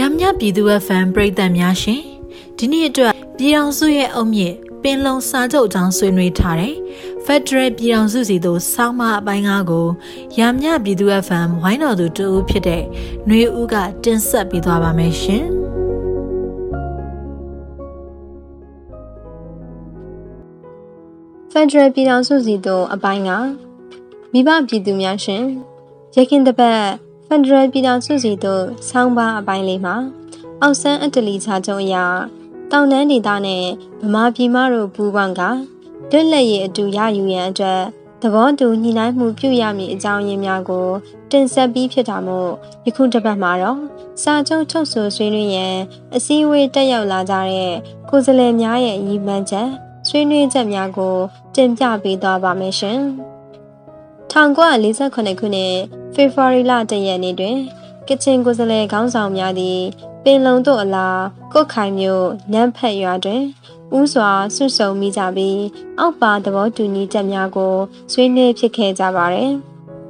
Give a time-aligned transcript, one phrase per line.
[0.00, 2.02] ရမြပြည်သူ့ဖန်ပရိသတ်များရှင်
[2.58, 6.74] ဒီနေ့အတွက်ပြည်အောင်စုရဲ့အုံမြင့်ပင်လုံစာချုပ်အကြောင်းဆွေးနွေးထားတယ်။
[7.26, 9.86] Federal ပြည်အောင်စုစီတို့ဆောင်းမအပိုင်းကားကို
[10.38, 12.82] ရမြပြည်သူ့ဖန်ဝိုင်းတော်သူတူဖြစ်တဲ့
[13.26, 13.74] ຫນွေဦးက
[14.04, 15.44] တင်ဆက်ပေးသွားပါမယ်ရှင်။
[21.52, 23.30] Federal ပြည်ထောင်စုစီတို့အပိုင်းက
[24.32, 25.42] မိဘပြည်သူများရှင်
[26.16, 26.80] ရခင်တပတ်
[27.28, 29.96] ဖက်ဒရယ်ပြည်ထောင်စုစီတို့ဆောင်းပါအပိုင်းလေးမှာ
[30.62, 32.04] အောက်ဆန်းအတလီချာချုံအရာ
[32.70, 33.64] တောင်တန်းဒေသနဲ့
[34.02, 35.42] ဗမာပြည်မတို့ပူးပေါင်းက
[36.10, 37.80] တွက်လက်ရည်အတူရယူရန်အတွက်
[38.22, 40.88] သဘောတူညှိနှိုင်းမှုပြုရမည့်အကြောင်းရင်းများကို
[41.30, 42.50] တင်ဆက်ပြီးဖြစ်တာမို့
[42.86, 43.78] ယခုတစ်ပတ်မှာတော့
[44.22, 45.76] စာချုပ်ထုတ်ဆိုဆွေးနွေးရန်
[46.14, 47.74] အစည်းအဝေးတက်ရောက်လာကြတဲ့
[48.08, 49.68] ကိုယ်စားလှယ်များရဲ့ရည်မှန်းချက်
[50.08, 51.14] ဆွေးနွေးချက်များကို
[51.54, 53.00] တင်ပြပေးသွားပါမယ်ရှင်။
[54.36, 55.74] 1948ခုနှစ်
[56.14, 57.56] ဖေဖော်ဝါရီလတရက်နေ့တွင်
[58.08, 59.80] ကချင်ကိုယ်စားလှယ်ခေါင်းဆောင်များသည်
[60.24, 61.22] ပင်လုံတို့အလား
[61.52, 63.42] ကုတ်ခိုင်မြို့နန်းဖက်ရွာတွင်
[63.98, 65.62] ဥစွာဆွဆုံမိကြပြီး
[65.98, 67.74] အောက်ပါသဘောတူညီချက်များကို
[68.12, 69.52] ဆွေးနွေးဖြစ်ခဲ့ကြပါသည်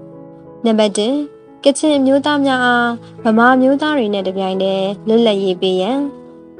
[0.64, 2.90] ။နံပါတ်1ကချင်အမျိုးသားများအား
[3.24, 5.98] ဗမာမျိုးသားတွေနဲ့တပြိုင်တည်းလွတ်လပ်ရေးပေးရန်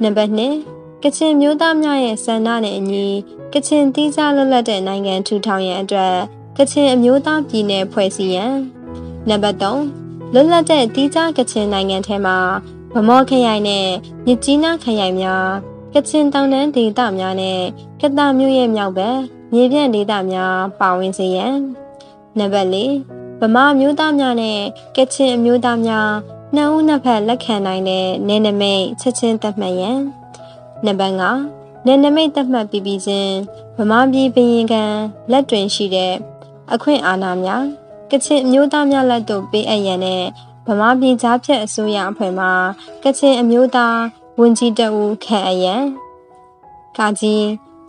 [0.03, 3.05] နံပါတ်2ကချင်မျိုးသားများရဲ့ဆန္ဒနဲ့အညီ
[3.53, 6.15] ကချင်တီးခြားလွတ်လပ်တဲ့နိုင်ငံထူထောင်ရန်အတွက်
[6.57, 8.55] ကချင်အမျိုးသားပြည်နယ်ဖွဲ့စည်းရန်
[9.29, 12.37] နံပါတ်3လွတ်လပ်တဲ့တီးခြားကချင်နိုင်ငံထဲမှာ
[12.93, 13.87] ဗမောခရိုင်နဲ့
[14.25, 15.47] မြစ်ကြီးနားခရိုင်များ
[15.93, 17.61] ကချင်တောင်တန်းဒေသများနဲ့
[18.01, 19.17] ကတမြို့ရဲ့မြောက်ဘက်
[19.53, 21.55] မြေပြန့်ဒေသများပါဝင်စေရန်
[22.37, 24.59] နံပါတ်4ဗမာမျိုးသားများနဲ့
[24.95, 26.09] ကချင်အမျိုးသားများ
[26.55, 29.99] နှစ်ဦးနှစ်ဖက်လက်ခံနိုင်တဲ့နယ်နိမိတ်ချက်ချင်းသတ်မှတ်ရန်
[30.85, 31.15] နံပါတ်
[31.51, 33.33] 5နယ်နိမိတ်သတ်မှတ်ပြီးပြီးချင်း
[33.77, 34.93] ဗမာပြည်ပြည်ရင်ကန်
[35.31, 36.13] လက်တွင်ရှိတဲ့
[36.73, 37.63] အခွင့်အာဏာများ
[38.11, 40.23] ကချင်အမျိုးသားများလက်သို့ပေးအပ်ရန်နဲ့
[40.65, 42.47] ဗမာပြည်ကြားဖြတ်အစိုးရအဖွဲ့မှ
[43.03, 43.99] ကချင်အမျိုးသား
[44.39, 45.83] ဝန်ကြီးတအူခန့်အပ်ရန်
[46.97, 47.45] ကာကြီး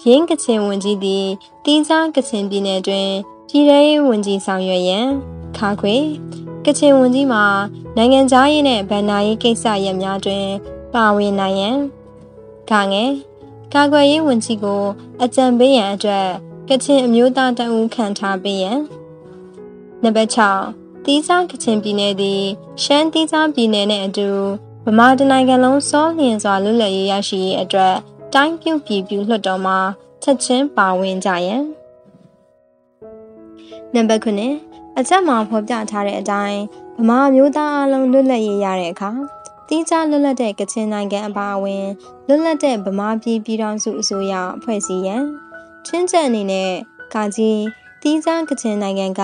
[0.06, 1.26] ရင်းကချင်ဝန်ကြီးသည်
[1.64, 3.08] တင်းစားကချင်ပြည်နယ်တွင်
[3.48, 5.06] ပြည်ထောင်ရေးဝန်ကြီးဆောင်ရွက်ရန်
[5.56, 5.96] ခါခွေ
[6.64, 7.44] ကချင်ဝန်ကြီးမှာ
[7.96, 10.46] နိုင်ငံသားရေးနဲ့ဗန်နာရေးကိစ္စရပ်များတွင်
[10.94, 11.76] ပါဝင်နိုင်ရန်
[12.70, 13.10] ခါငယ်
[13.74, 14.82] ကာကွယ်ရေးဝန်ကြီးကို
[15.22, 16.28] အကြံပေးရန်အတွက်
[16.70, 18.78] ကချင်အမျိုးသားတအုပ်ခံထားပေးရန်
[20.02, 20.30] နံပါတ်
[20.66, 22.42] 6တီးစားကချင်ပြည်နယ်သည်
[22.82, 24.28] ရှမ်းတီးစားပြည်နယ်နဲ့အတူ
[24.86, 27.94] ဗမာတနိုင်ငံလုံးစောလျင်စွာလွတ်လပ်ရေးရရှိရေးအတွက်
[28.34, 29.78] တိုင်းပြုပြည်ပြုလွှတ်တော်မှာ
[30.22, 31.62] ချက်ချင်းပါဝင်ကြရန်
[33.94, 36.60] နံပါတ်9အချက်မှာဖော်ပြထားတဲ့အတိုင်း
[36.98, 39.10] ဗမာမျိုးသားအလုံးလွတ်လပ်ရေးရတဲ့အခါ
[39.68, 41.84] တီးခြားလွတ်လပ်တဲ့ကချင်နိုင်ငံအပါအဝင်
[42.26, 45.24] လွတ်လပ်တဲ့ဗမာပြည်ပြည်ထောင်စုအစိုးရဖွဲ့စည်းရန်
[45.90, 46.70] ချင်းချက်အနေနဲ့
[47.14, 47.62] ကာကြီး
[48.02, 49.22] တီးစားကချင်နိုင်ငံက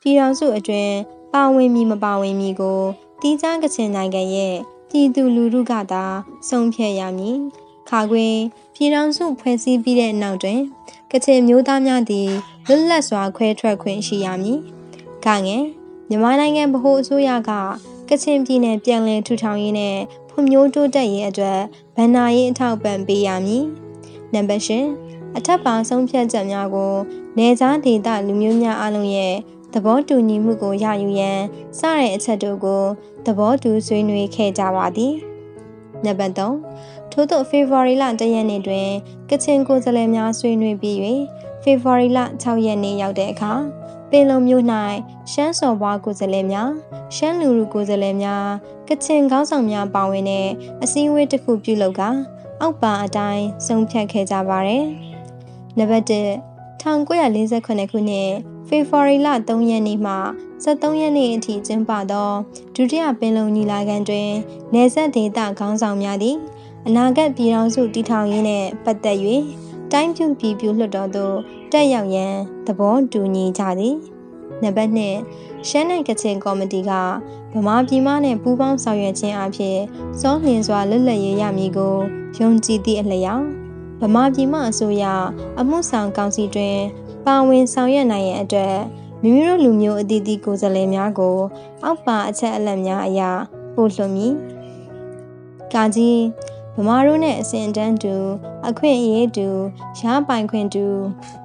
[0.00, 0.96] ပြည်ထောင်စုအတွင်း
[1.32, 2.80] ပါဝင်မည်မပါဝင်မည်ကို
[3.20, 4.54] တီးစားကချင်နိုင်ငံရဲ့
[4.90, 6.04] ပြည်သူလူထုကသာ
[6.48, 7.38] ဆုံးဖြတ်ရမည်
[7.88, 8.26] ခါခွေ
[8.74, 10.60] ပြည်ထောင်စုဖွဲ့စည်းပြီးတဲ့နောက်တွင်
[11.12, 12.28] ကချင်မျိုးသားများသည်
[12.66, 14.58] လွတ်လပ်စွာခွဲထွက်ခွင့်ရှိရမည်။
[15.24, 15.64] ကငယ်
[16.08, 17.50] မြန်မာနိုင်ငံဗဟိုအစိုးရက
[18.08, 19.96] ကချင်ပြည်နယ်ပြည်လည်ထူထောင်ရေးနဲ့
[20.30, 21.60] ဖွံ့ဖြိုးတိုးတက်ရေးအတွက်
[21.96, 23.64] ဗန်နာရေးအထောက်ပံ့ပေးရမည်။
[24.34, 24.70] နံပါတ်၈
[25.36, 26.94] အထက်ပါဆုံးဖြတ်ချက်များကို
[27.38, 29.34] နေသားဒေသလူမျိုးများအလုံးရဲ့
[29.72, 31.40] သဘောတူညီမှုကိုရယူရန်
[31.78, 32.82] စတဲ့အချက်တို့ကို
[33.26, 35.14] သဘောတူဆွေးနွေးခဲ့ကြပါသည်
[36.04, 38.88] နံပါတ်3ထို့သောဖေဖော်ဝါရီလ1ရက်နေ့တွင်
[39.30, 40.96] ကချင်ကိုယ်စားလှယ်များဆွေးနွေးပြီး၍
[41.62, 43.52] ဖေဖော်ဝါရီလ6ရက်နေ့ရောက်တဲ့အခါ
[44.10, 44.64] ပင်လုံမြို့၌
[45.32, 46.70] ရှမ်းစော်ဘွားကိုယ်စားလှယ်များ
[47.16, 48.46] ရှမ်းလူလူကိုယ်စားလှယ်များ
[48.88, 50.48] ကချင်ခေါင်းဆောင်များပါဝင်တဲ့
[50.82, 52.02] အစည်းအဝေးတစ်ခုပြုလုပ်က
[52.60, 54.86] အောက်ပါအတိုင်းဆုံးဖြတ်ခဲ့ကြပါတယ်။
[55.78, 56.10] နံပါတ်1
[56.82, 58.30] 1948ခုနှစ်
[58.68, 60.14] ဖေဖော်ဝါရီလ3ရက်နေ့မှ
[60.64, 62.30] 23ရက်နေ့အထိကျင်းပသော
[62.74, 64.30] ဒုတိယပင်လုံညီလာခံတွင်
[64.74, 66.36] နေဆက်ဒေသခေါင်းဆောင်များသည်
[66.86, 69.18] အနာဂတ်ပြည်ထောင်စုတည်ထောင်ရေးနှင့်ပတ်သက်၍
[69.92, 71.36] တိုင်းပြုပြည်ပြုလွှတ်တော်သို့
[71.72, 72.34] တက်ရောက်ရန်
[72.66, 73.96] သဘောတူညီကြသည်
[74.62, 74.92] နံပါတ်
[75.28, 76.92] 2ရှမ်းနိုင်ကချင်ကော်မတီက
[77.52, 79.78] ဗမာပြည်မနှင့်ပူးပေါင်းဆောင်ရွက်ခြင်းအပြင်
[80.20, 81.96] စောလျင်စွာလွတ်လပ်ရေးရမည်ကို
[82.38, 83.63] ယုံကြည်သည့်အလျောက်
[84.04, 85.04] ဗမာပြည်မှအစိုးရ
[85.60, 86.78] အမှုဆောင်ကောင်စီတွင်
[87.26, 88.76] ပါဝင်ဆောင်ရွက်နိုင်ရန်အတွက်
[89.22, 91.36] မိမိတို့လူမျိုးအသီးသီးကိုယ်စားလှယ်များကို
[91.84, 93.30] အောက်ပါအချက်အလက်များအရာ
[93.74, 94.32] ပို့လွှတ်မည်။
[95.72, 96.20] ကာကြီး
[96.76, 98.14] ဗမာတို့နဲ့အစဉ်တန်းတူ
[98.68, 99.48] အခွင့်အရေးတူ
[99.98, 100.86] ရပိုင်ခွင့်တူ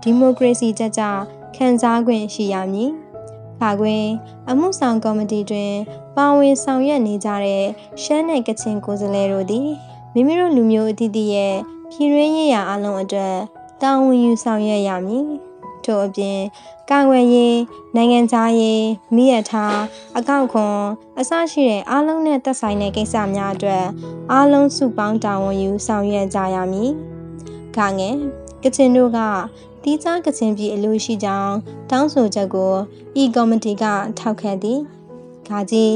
[0.02, 1.02] ဒီမိုကရေစီကြကြ
[1.56, 2.92] ခံစားခွင့်ရှိရမည်။
[3.60, 4.04] ခါခွင်
[4.50, 5.74] အမှုဆောင်ကော်မတီတွင်
[6.16, 7.66] ပါဝင်ဆောင်ရွက်နေကြတဲ့
[8.02, 9.70] ရှမ်းနယ်ကချင်ကိုယ်စားလှယ်တို့သည်
[10.14, 11.56] မိမိတို့လူမျိုးအသီးသီးရဲ့
[11.91, 13.36] ပြည်ရင်းရေးရာအလုံးအတွက်
[13.81, 15.25] တာဝန်ယူဆောင်ရွက်ရမည်
[15.86, 16.39] ထို့အပြင်
[16.89, 17.57] ကာဝယ်ရေး
[17.95, 18.83] နိုင်ငံခြားရေး
[19.15, 19.77] မိရထား
[20.18, 20.80] အကောက်ခွန်
[21.19, 23.86] အစရှိတဲ့အားလုံးနဲ့သက်ဆိုင်တဲ့ကိစ္စများအတွက်
[24.31, 26.91] အားလုံးစုပေါင်းတာဝန်ယူဆောင်ရွက်ကြရမည်။
[27.75, 28.15] ကငယ်
[28.63, 29.19] ကချင်တို့က
[29.83, 31.56] တီးခြားကချင်ပြည်အလို့ရှိကြောင်း
[31.89, 32.74] တောင်းဆိုချက်ကို
[33.21, 33.83] ဤကော်မတီက
[34.19, 34.80] ထောက်ခံသည်။
[35.50, 35.96] ခါကြီး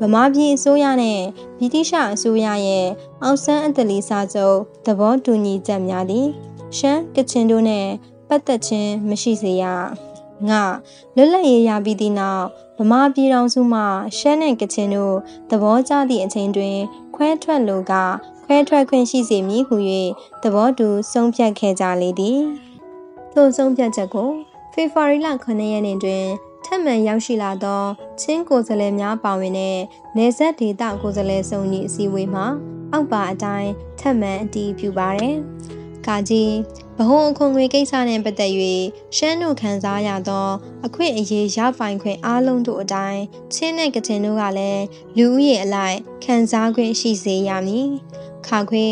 [0.00, 1.20] ဗမာပြည်အစိုးရနဲ့
[1.58, 2.86] ဗြိတိရှအစိုးရရဲ့
[3.22, 6.28] အောင်ဆန်းအတလီစာချုပ်သဘောတူညီချက်များသည်
[6.76, 7.86] ရှမ်းကချင်တို့နဲ့
[8.28, 9.64] ပတ်သက်ခြင်းမရှိစေရ
[10.48, 10.62] ငါ
[11.16, 12.44] လွတ်လပ်ရေးရပြီးသည့်နောက်
[12.78, 13.82] ဗမာပြည်တော်စုမှ
[14.18, 15.14] ရှမ်းနဲ့ကချင်တို့
[15.50, 16.76] သဘောကျသည့်အချိန်တွင်
[17.14, 17.92] ခွဲထွက်လိုက
[18.44, 19.76] ခွဲထွက်ခွင့်ရှိစေမည်ဟု၍
[20.42, 22.40] သဘောတူဆုံးဖြတ်ခဲ့ကြလေသည်
[23.32, 24.30] ထိုဆုံးဖြတ်ချက်ကို
[24.72, 26.24] ဖေဖော်ဝါရီလ9ရက်နေ့တွင်
[26.64, 27.82] ထပ်မံရောက်ရှိလာသော
[28.20, 29.78] ချင်းကိုယ်စားလှယ်များပါဝင်တဲ့
[30.16, 32.46] နေဆက်ဒေတာကိုယ်စားလှယ်စုံကြီးအစည်းအဝေးမှာ
[32.92, 33.70] အောက်ပါအတိုင်း
[34.00, 35.36] ထပ်မံအတည်ပြုပါရယ်။
[36.06, 36.54] ကာကြီး
[36.96, 38.52] ဗဟိုအခွန်ငွေကိစ္စနဲ့ပတ်သက်၍
[39.16, 40.48] ရှမ်းတို့ခံစားရသော
[40.86, 43.22] အခွင့်အရေးရပိုင်ခွင့်အားလုံးတို့အတိုင်း
[43.54, 44.84] ချင်းနဲ့ကချင်တို့ကလည်း
[45.16, 47.88] လူဦးရေအလိုက်ခံစားခွင့်ရှိစေရမည်။
[48.46, 48.86] ခါခွေ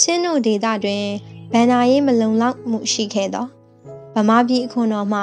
[0.00, 1.06] ချင်းတို့ဒေသတွင်
[1.52, 3.46] ဗန္နာရေးမလုံလောက်မှုရှိခဲ့သော
[4.14, 5.22] ဗမာပြည်အခွန်တော်မှ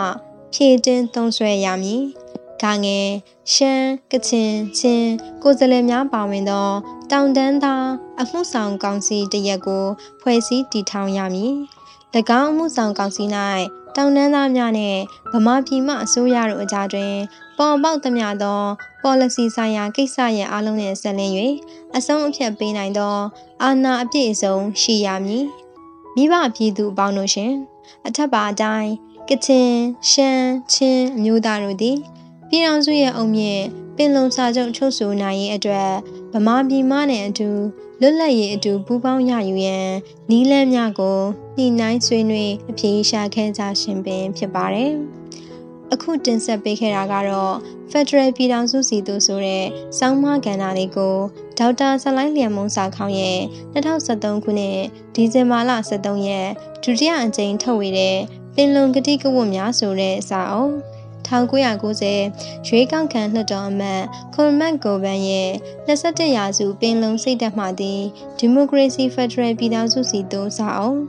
[0.54, 2.04] ဖြည့်တင်းသုံးဆွဲရမည်။
[2.62, 3.10] ကငယ်
[3.54, 5.12] ရှမ်းကချင်ချင်း
[5.44, 6.68] ကိုယ်စားလှယ်များပါဝင်သော
[7.12, 7.86] တောင်တန်းသား
[8.22, 9.86] အမှုဆောင်ကောင်စီတရက်ကို
[10.22, 11.54] ဖွဲ့စည်းတည်ထောင်ရမည်။၎
[12.40, 13.24] င်းအမှုဆောင်ကောင်စီ၌
[13.96, 15.00] တောင်တန်းသားများနှင့်
[15.32, 17.14] ဗမာပြည်မှအစိုးရတို့အကြားတွင်
[17.58, 18.62] ပေါ်ပေါက်သမျှသော
[19.02, 21.34] policy ဆိုင်ရာကိစ္စရပ်အလုံးနှင့်ဆက်လင်း၍
[21.96, 23.16] အဆုံးအဖြတ်ပေးနိုင်သော
[23.64, 25.46] အာဏာအပြည့်အစုံရှိရမည်။
[26.16, 27.54] မိဘပြည်သူအပေါင်းတို့ရှင်
[28.08, 28.92] အထက်ပါအတိုင်း
[29.30, 29.72] ကချင်
[30.10, 31.98] ရှမ်းချင်းအမျိုးသားတို့သည်
[32.50, 33.64] ပြည်တော်စုရဲ့အုံမြင့်
[33.96, 35.92] ပင်လုံစာချုပ်ချုပ်ဆိုနိုင်ရေးအတွက်
[36.34, 37.50] ဗမာပြည်မနဲ့အတူ
[38.02, 39.90] လွတ်လပ်ရေးအတူပူးပေါင်းရယူရန်
[40.30, 41.20] နီးလန်းများကို
[41.58, 44.94] ညှိနှိုင်းဆွေးနွေးအပြေရှားခဲ့ကြရှင်ပင်ဖြစ်ပါတယ်။
[45.94, 47.56] အခုတင်ဆက်ပေးခဲ့တာကတော့
[47.92, 49.66] Federal ပြည်ထောင်စုစီတို့ဆိုတဲ့
[49.98, 51.16] စောင်းမကဏ္ဍလေးကို
[51.58, 53.40] ဒေါက်တာဆလိုင်းလျံမုံစာခေါင်းရဲ့
[53.74, 54.80] 2023ခုနှစ်
[55.16, 56.48] ဒီဇင်ဘာလ23ရက်
[56.84, 58.18] ဒုတိယအကြိမ်ထုတ်ဝေတဲ့
[58.60, 60.74] ပင်လုံကတိကဝတ်များဆိုတဲ့စာအုပ်
[61.28, 65.50] 1990ရွေးကောက်ခံလွှတ်တော်အမတ်ခွန်မတ်ကိုဗန်ရဲ့
[65.88, 68.02] 21ရာစုပင်လုံစိတ်သက်မှသည်
[68.38, 71.00] ဒီမိုကရေစီဖက်ဒရယ်ပြည်ထောင်စုစီသို့စာအုပ်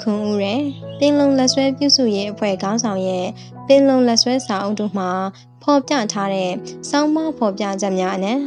[0.00, 0.62] ခွန်ဦးရဲ့
[0.98, 3.26] ပင်လုံလက်ဆွဲပြုစုရေးအဖွဲ့ခေါင်းဆောင်ရဲ့
[3.66, 5.10] ပင်လုံလက်ဆွဲစာအုပ်တို့မှာ
[5.62, 6.52] ဖော်ပြထားတဲ့
[6.90, 8.40] စောင်းမဖော်ပြချက်များအနက်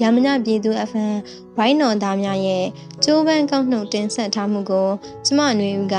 [0.00, 1.14] ရမညပြည်သူ FM
[1.56, 2.64] ဘိုင်းတော်သားများရဲ့
[3.04, 4.88] ကျိုးပန်းကောက်နှုတ်တင်ဆက်ထားမှုကို
[5.26, 5.96] ကျမຫນွေဦးက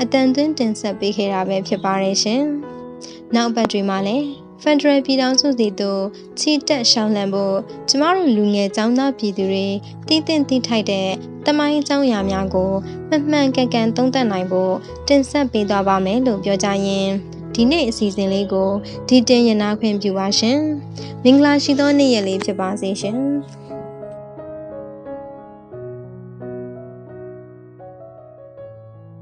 [0.00, 2.42] အတန်သွင်းတင်ဆက်ပေးခဲ့တာပဲဖြစ်ပါတယ်ရှင်။
[3.34, 4.26] နောက်ပတ်တွေမှာလည်း
[4.62, 6.02] ဖန်ဒရယ်ပြည်ထောင်စုစီတို့
[6.38, 7.56] ချီတက်ရှောင်းလန်းဖို့
[7.88, 9.66] ကျမတို့လူငယ်ចောင်းသားပြည်သူတွေ
[10.08, 11.08] တည်တင့်တည်ထိုက်တဲ့
[11.46, 12.70] တမိုင်းចောင်းရာများကို
[13.08, 14.74] မှန်မှန်ကန်ကန်သုံးသပ်နိုင်ဖို့
[15.08, 17.10] တင်ဆက်ပေးသွားပါမယ်လို့ပြောကြရင်
[17.54, 18.70] ဒီနေ့အစီအစဉ်လေးကို
[19.08, 20.58] ဒီတင်ရနာခွင့်ပြုပါရှင်။
[21.24, 23.18] မင်္ဂလာရှိသောနေ့ရက်လေးဖြစ်ပါစေရှင်။